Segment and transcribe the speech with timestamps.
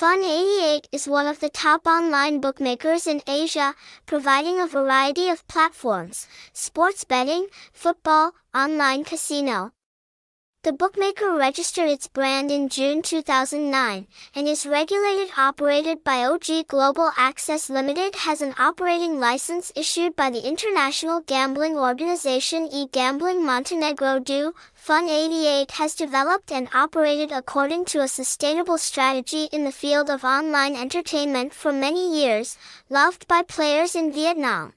[0.00, 3.74] Fun88 is one of the top online bookmakers in Asia,
[4.06, 9.72] providing a variety of platforms, sports betting, football, online casino.
[10.62, 17.12] The bookmaker registered its brand in June 2009 and is regulated operated by OG Global
[17.16, 24.52] Access Limited has an operating license issued by the international gambling organization e-Gambling Montenegro do.
[24.76, 30.76] Fun88 has developed and operated according to a sustainable strategy in the field of online
[30.76, 32.58] entertainment for many years,
[32.90, 34.74] loved by players in Vietnam.